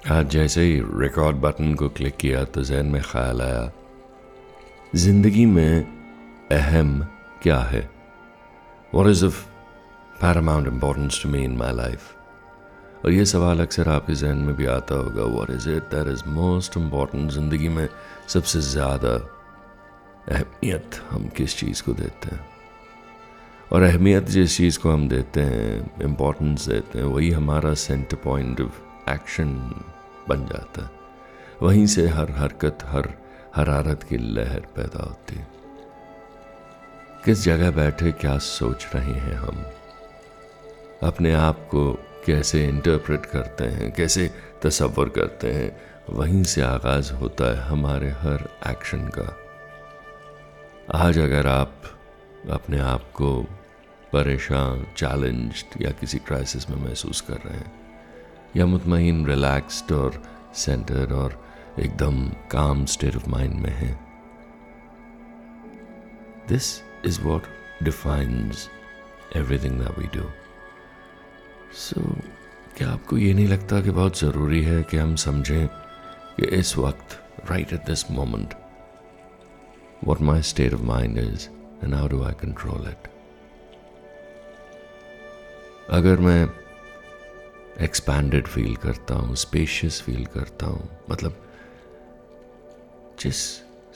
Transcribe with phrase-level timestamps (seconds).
[0.00, 3.70] आज जैसे ही रिकॉर्ड बटन को क्लिक किया तो जहन में ख्याल आया,
[4.94, 7.02] ज़िंदगी में अहम
[7.42, 7.90] क्या है?
[8.94, 9.44] What is of
[10.20, 14.66] paramount importance to me in my life और ये सवाल अक्सर आपके जहन में भी
[14.66, 17.88] आता होगा what is it that is most important ज़िंदगी में
[18.28, 19.14] सबसे ज़्यादा
[20.28, 22.44] अहमियत हम किस चीज़ को देते हैं?
[23.72, 28.60] और अहमियत जिस चीज़ को हम देते हैं इम्पोर्टेंस देते हैं, वही हमारा सेंटर पॉइंट
[28.60, 29.74] ऑफ़ एक्शन
[30.28, 30.90] बन जाता
[31.62, 33.14] वहीं से हर हरकत, हर
[33.56, 35.40] हरारत की लहर पैदा होती
[37.24, 39.66] किस जगह बैठे क्या सोच रहे हैं हम?
[41.02, 41.92] अपने आप को
[42.26, 45.80] कैसे इंटरप्रेट करते हैं, कैसे तस्वर करते हैं,
[46.10, 49.36] वहीं से आगाज़ होता है हमारे हर एक्शन का।
[50.94, 51.82] आज अगर आप
[52.50, 53.42] अपने आप को
[54.12, 57.79] परेशान चैलेंज्ड या किसी क्राइसिस में महसूस कर रहे हैं
[58.56, 60.22] या मुतमिन रिलैक्स्ड और
[60.54, 61.44] सेंटर्ड और
[61.80, 63.92] एकदम काम स्टेट ऑफ़ माइंड में है।
[66.48, 67.42] This is what
[67.82, 68.68] defines
[69.36, 70.28] everything that we do
[71.74, 72.00] so
[72.76, 75.68] क्या आपको ये नहीं लगता कि बहुत ज़रूरी है कि हम समझें
[76.36, 77.18] कि इस वक्त
[77.50, 78.54] right at this moment
[80.04, 81.48] what my state of mind is
[81.84, 83.08] and how do I control it
[85.90, 86.59] अगर मैं
[87.82, 91.36] एक्सपैंडेड फील करता हूँ स्पेशियस फील करता हूँ मतलब
[93.20, 93.36] जिस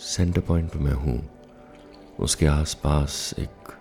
[0.06, 1.18] सेंटर पॉइंट पे मैं हूँ,
[2.18, 3.72] उसके आसपास एक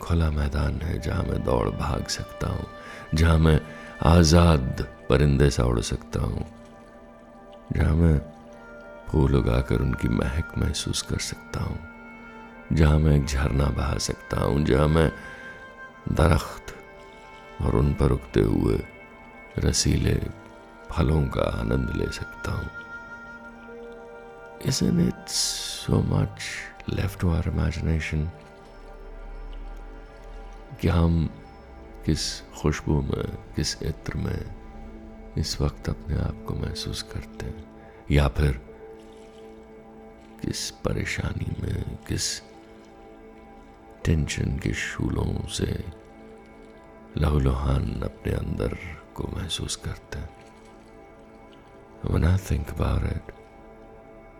[0.00, 2.66] खुला मैदान है जहाँ मैं दौड़ भाग सकता हूँ,
[3.14, 3.60] जहाँ मैं
[4.06, 6.44] आज़ाद परिंदे सा उड़ सकता हूँ,
[7.72, 8.18] जहाँ मैं
[9.08, 11.78] फूल उगाकर उनकी महक महसूस कर सकता हूँ,
[12.72, 15.10] जहाँ मैं एक झरना बहा सकता हूँ, जहाँ मैं
[16.12, 16.74] दरख्त
[17.62, 18.78] और उन पर उगते हुए
[19.58, 20.20] रसीले
[20.90, 22.70] फलों का आनंद ले सकता हूँ
[24.60, 25.28] Isn't it
[25.88, 26.42] so much
[26.98, 28.26] left to our imagination?
[30.80, 31.30] कि हम
[32.06, 34.54] किस खुशबू में, किस इत्र में
[35.38, 38.52] इस वक्त अपने आप को महसूस करते हैं या फिर
[40.42, 42.40] किस परेशानी में, किस
[44.04, 45.99] टेंशन के शूलों से
[47.18, 48.76] लहूलुहान अपने अंदर
[49.14, 50.28] को महसूस करते हैं
[52.02, 53.32] When I think about it,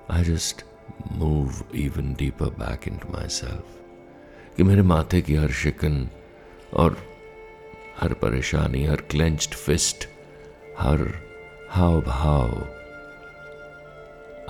[0.08, 0.64] I just
[1.18, 3.76] move even deeper back into myself.
[4.56, 6.08] कि मेरे माथे की हर शिकन
[6.74, 6.96] और
[8.00, 10.08] हर परेशानी हर क्लेंच्ड फिस्ट
[10.78, 11.06] हर
[11.70, 12.50] हाव भाव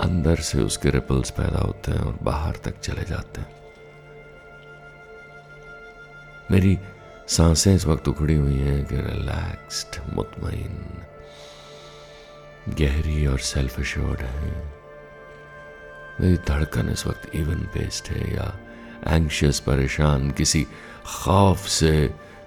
[0.04, 3.58] अंदर से उसके रिपल्स पैदा होते हैं और बाहर तक चले जाते हैं
[6.50, 6.78] मेरी
[7.30, 11.02] साँसें इस वक्त उखड़ी हुई हैं कि रिलैक्स्ड मुतमिन
[12.78, 14.50] गहरी और सेल्फ अश्योर्ड है।
[16.20, 18.46] मेरी धड़कन इस वक्त इवन पेस्ट है या
[19.06, 20.66] एंशियस परेशान, किसी
[21.04, 21.92] खौफ से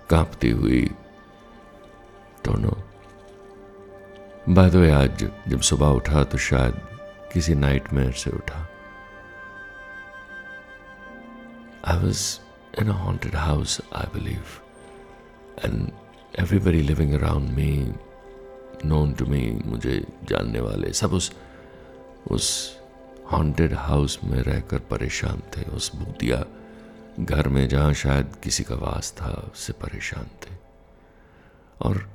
[0.09, 0.83] कांपती हुई।
[2.45, 2.73] दोनों
[4.49, 6.81] बाय आज जब सुबह उठा तो शायद
[7.33, 8.67] किसी नाइटमेयर से उठा।
[11.87, 12.25] I was
[12.81, 14.43] in a haunted house I believe
[15.65, 15.91] and
[16.39, 17.93] everybody living around me
[18.85, 21.33] known to me मुझे जानने वाले, सब उस
[22.31, 22.77] उस
[23.31, 26.45] हॉन्टेड हाउस में रहकर परेशान थे। उस भूतिया
[27.19, 30.55] घर में जहाँ शायद किसी का वास था, उससे परेशान थे।
[31.81, 32.09] और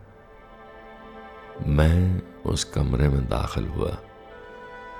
[1.66, 3.98] मैं उस कमरे में दाखिल हुआ,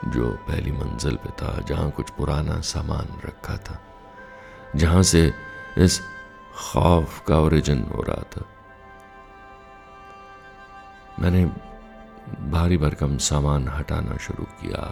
[0.08, 3.80] जो पहली मंजिल पे था, जहाँ कुछ पुराना सामान रखा था।
[4.76, 5.32] जहाँ से
[5.78, 6.00] इस
[6.58, 8.44] खौफ का ओरिजिन हो रहा था।
[11.20, 11.44] मैंने
[12.50, 14.82] भारी भरकम सामान हटाना शुरू किया।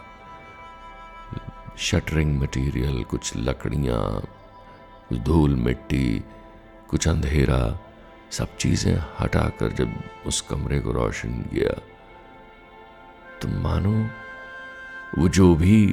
[1.78, 4.02] शटरिंग मटेरियल कुछ लकड़ियाँ
[5.08, 6.22] कुछ धूल मिट्टी,
[6.90, 7.78] कुछ अंधेरा,
[8.30, 9.92] सब चीज़ें हटाकर जब
[10.26, 11.74] उस कमरे को रोशन किया
[13.40, 13.94] तो मानो
[15.18, 15.86] वो जो भी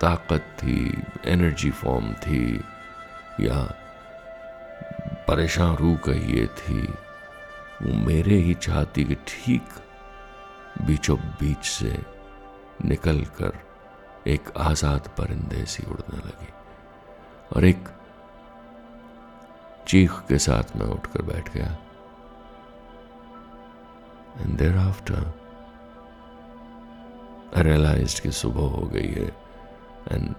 [0.00, 2.44] ताकत थी एनर्जी फॉर्म थी,
[3.40, 3.58] या
[5.28, 6.82] परेशान रू कहिए थी।
[7.82, 9.64] वो मेरे ही छाती के ठीक
[10.86, 11.92] बीचों बीच से
[12.84, 13.58] निकल कर
[14.26, 16.52] एक आज़ाद परिंदे सी उड़ने लगी
[17.56, 17.88] और एक
[19.88, 21.76] चीख के साथ मैं उठकर बैठ गया।
[24.40, 25.26] And thereafter
[27.56, 29.28] I realise कि सुबह हो गई है
[30.12, 30.34] एंड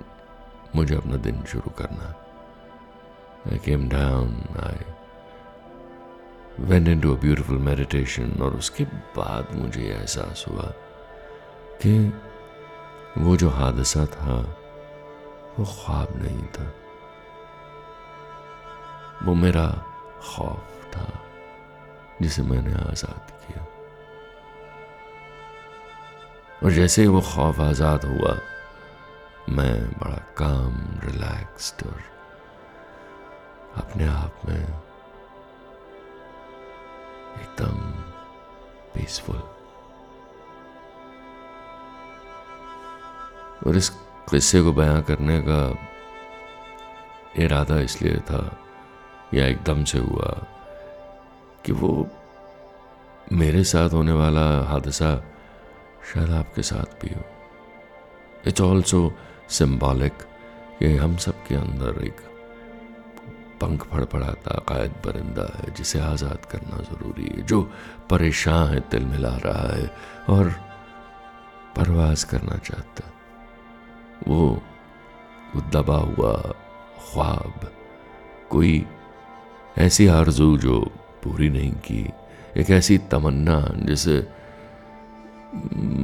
[0.76, 2.14] मुझे अपना दिन शुरू करना
[3.46, 4.76] I came down, I
[7.02, 8.84] into a beautiful meditation और उसके
[9.18, 10.64] बाद मुझे एहसास हुआ
[11.82, 11.94] कि
[13.18, 14.36] वो जो हादसा था
[15.60, 16.66] वो ख्वाब नहीं था।
[19.24, 19.68] वो मेरा
[20.24, 21.08] खौफ था
[22.22, 23.66] जिसे मैंने आज़ाद किया।
[26.64, 28.38] और जैसे ही वो खौफ आज़ाद हुआ
[29.50, 32.02] मैं बड़ा काम रिलैक्स्ड और
[33.76, 34.64] अपने आप में
[37.42, 37.78] एकदम
[38.94, 39.36] पीसफुल
[43.68, 43.90] और इस
[44.30, 45.78] किस्से को बयां करने का
[47.44, 48.60] इरादा इसलिए था
[49.34, 50.46] या एकदम से हुआ
[51.66, 52.08] कि वो
[53.32, 55.24] मेरे साथ होने वाला हादसा
[56.14, 57.22] शायद आपके साथ भी हो.
[58.48, 59.14] इट्स ऑल्सो
[59.50, 60.14] सिम्बॉलिक
[60.80, 62.29] कि हम सब के अंदर एक
[63.62, 67.62] पंख फड़फड़ाता कायद परिंदा है, जिसे आज़ाद करना ज़रूरी है, जो
[68.10, 69.88] परेशान है, तिल मिला रहा है
[70.30, 70.50] और
[71.76, 73.12] परवाज करना चाहता
[74.28, 74.46] वो
[75.52, 76.34] वो दबा हुआ
[77.02, 77.70] ख्वाब,
[78.50, 78.86] कोई
[79.78, 80.80] ऐसी आरज़ू जो
[81.24, 82.04] पूरी नहीं की,
[82.58, 84.18] एक ऐसी तमन्ना जिसे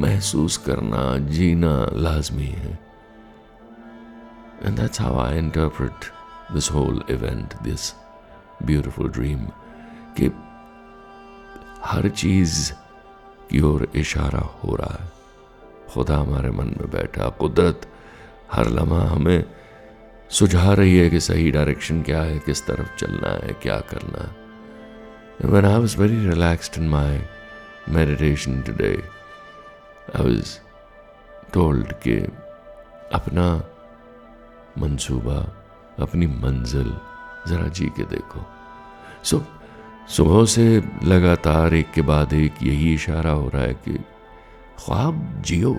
[0.01, 2.80] महसूस करना, जीना लाजमी है।
[4.63, 6.06] And that's how I interpret
[6.53, 7.94] this whole event this
[8.63, 9.45] beautiful dream
[10.19, 10.31] कि
[11.86, 12.74] हर चीज़
[13.50, 15.12] की ओर इशारा हो रहा है।
[15.94, 17.88] खुदा हमारे मन में बैठा कुदरत
[18.51, 19.44] हर लम्हा हमें
[20.30, 24.45] सुझा रही है कि सही डायरेक्शन क्या है किस तरफ़ चलना है क्या करना है।
[25.51, 27.19] When I was very relaxed in my
[27.98, 29.01] meditation today,
[30.15, 30.45] I was
[31.57, 32.18] told कि
[33.13, 33.63] अपना
[34.77, 35.64] मंसूबा
[36.00, 36.97] अपनी मंजिल
[37.47, 38.45] ज़रा जी के देखो।
[39.24, 39.45] सो,
[40.09, 43.94] सुबह से लगातार एक के बाद एक यही इशारा हो रहा है कि,
[44.80, 45.74] ख्वाब जियो।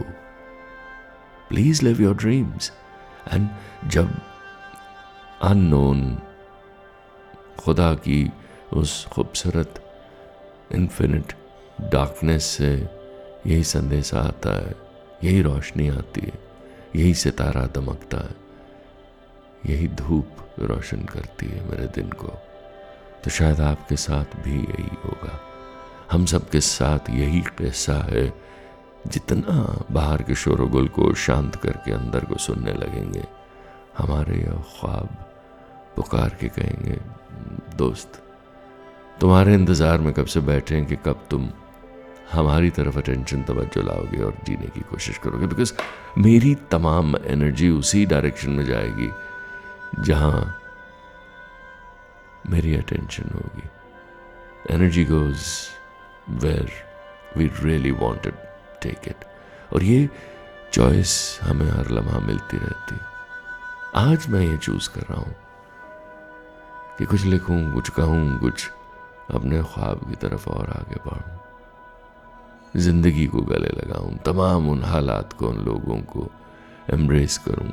[1.49, 2.73] Please live your dreams
[3.33, 3.49] and
[3.91, 4.11] जब
[5.43, 6.19] अननोन
[7.59, 8.33] खुदा की
[8.73, 9.83] उस खूबसूरत
[10.73, 11.33] इन्फिनिट
[11.81, 12.89] डार्कनेस से
[13.47, 14.75] यही संदेश आता है,
[15.25, 16.33] यही रोशनी आती है,
[16.97, 18.46] यही सितारा दमकता है।
[19.67, 22.29] यही धूप रोशन करती है मेरे दिन को।
[23.25, 25.41] तो शायद आपके साथ भी यही होगा।
[26.13, 28.33] हम सब के साथ यही किस्सा है,
[29.07, 33.25] जितना बाहर के शोरगुल को शांत करके अंदर को सुनने लगेंगे।
[33.99, 35.09] हमारे यह ख्वाब
[35.97, 36.99] पुकार के कहेंगे,
[37.77, 38.23] दोस्त,
[39.21, 41.49] तुम्हारे इंतज़ार में कब से बैठे हैं कि कब तुम
[42.33, 45.47] हमारी तरफ़ अटेंशन तवज्जो लाओगे और जीने की कोशिश करोगे?
[45.47, 45.73] बिकॉज़
[46.19, 49.11] मेरी तमाम एनर्जी उसी डायरेक्शन में जाएगी।
[50.01, 50.57] जहाँ
[52.51, 53.69] मेरी अटेंशन होगी।
[54.75, 55.39] Energy goes
[56.29, 56.71] where
[57.37, 58.35] we really wanted
[58.83, 59.25] take it
[59.73, 60.09] और ये
[60.73, 62.97] चॉइस हमें हर लम्हा मिलती रहती।
[63.95, 65.35] आज मैं ये चूज़ कर रहा हूँ
[66.99, 68.71] कि कुछ लिखूं, कुछ कहूँ, कुछ
[69.35, 75.49] अपने ख्वाब की तरफ़ और आगे बढ़ूं। ज़िंदगी को गले लगाऊँ, तमाम उन हालात को,
[75.49, 76.31] उन लोगों को
[76.91, 77.73] एम्ब्रेस करूँ,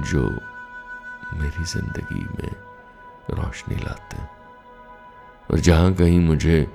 [0.00, 0.40] जो
[1.34, 2.50] मेरी ज़िंदगी में
[3.30, 4.28] रोशनी लाते हैं।
[5.50, 6.66] और जहाँ कहीं मुझे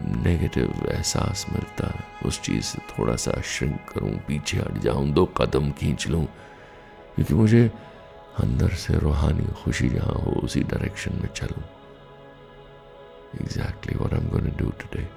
[0.00, 5.24] नेगेटिव एहसास मिलता है, उस चीज़ से थोड़ा सा श्रिंक करूँ, पीछे हट जाऊँ, दो
[5.26, 6.24] कदम खींच लूँ,
[7.14, 7.70] क्योंकि मुझे
[8.40, 11.62] अंदर से रूहानी खुशी जहाँ हो, उसी डायरेक्शन में चलूँ।
[13.40, 15.08] Exactly what I am going do today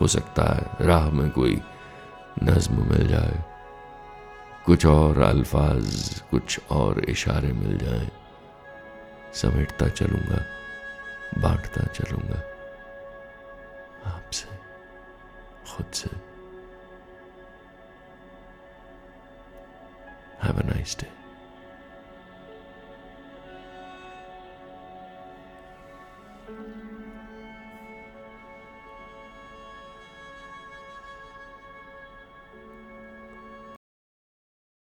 [0.00, 1.60] हो सकता है राह में कोई
[2.42, 3.44] नज्म मिल जाए।
[4.66, 8.10] कुछ और अल्फाज, कुछ और इशारे मिल जाएँ।
[9.34, 10.44] समेटता चलूँगा,
[11.38, 12.38] बांटता चलूँगा।
[14.10, 14.48] आपसे,
[15.70, 16.10] खुद से।
[20.42, 21.25] Have a nice day